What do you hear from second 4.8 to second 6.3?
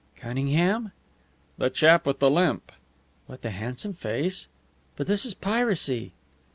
But this is piracy!"